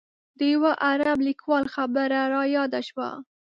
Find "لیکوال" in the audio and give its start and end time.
1.27-1.65